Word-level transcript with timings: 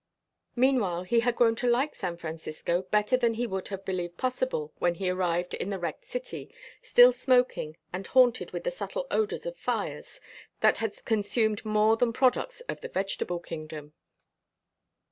Meanwhile 0.55 1.03
he 1.03 1.19
had 1.19 1.35
grown 1.35 1.53
to 1.57 1.67
like 1.67 1.93
San 1.93 2.17
Francisco 2.17 2.81
better 2.89 3.15
than 3.17 3.35
he 3.35 3.45
would 3.45 3.67
have 3.67 3.85
believed 3.85 4.17
possible 4.17 4.73
when 4.79 4.95
he 4.95 5.11
arrived 5.11 5.53
in 5.53 5.69
the 5.69 5.77
wrecked 5.77 6.05
city, 6.05 6.51
still 6.81 7.13
smoking, 7.13 7.77
and 7.93 8.07
haunted 8.07 8.49
with 8.49 8.63
the 8.63 8.71
subtle 8.71 9.05
odors 9.11 9.45
of 9.45 9.55
fires 9.55 10.19
that 10.61 10.79
had 10.79 11.05
consumed 11.05 11.63
more 11.63 11.97
than 11.97 12.13
products 12.13 12.61
of 12.61 12.81
the 12.81 12.89
vegetable 12.89 13.39
kingdom. 13.39 13.93